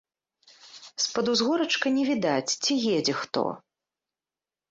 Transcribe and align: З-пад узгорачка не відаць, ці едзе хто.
З-пад 1.03 1.25
узгорачка 1.33 1.87
не 1.99 2.03
відаць, 2.09 2.53
ці 2.67 2.73
едзе 2.95 3.13
хто. 3.21 3.43